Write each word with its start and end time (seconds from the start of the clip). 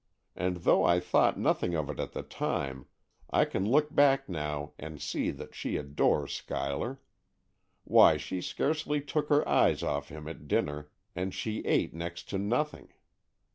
And, 0.35 0.57
though 0.65 0.83
I 0.83 0.99
thought 0.99 1.37
nothing 1.37 1.75
of 1.75 1.87
it 1.87 1.99
at 1.99 2.13
the 2.13 2.23
time, 2.23 2.87
I 3.29 3.45
can 3.45 3.69
look 3.69 3.93
back 3.93 4.27
now 4.27 4.73
and 4.79 4.99
see 4.99 5.29
that 5.29 5.53
she 5.53 5.77
adores 5.77 6.33
Schuyler. 6.33 6.99
Why, 7.83 8.17
she 8.17 8.41
scarcely 8.41 8.99
took 8.99 9.29
her 9.29 9.47
eyes 9.47 9.83
off 9.83 10.09
him 10.09 10.27
at 10.27 10.47
dinner, 10.47 10.89
and 11.15 11.35
she 11.35 11.59
ate 11.65 11.93
next 11.93 12.27
to 12.29 12.39
nothing. 12.39 12.89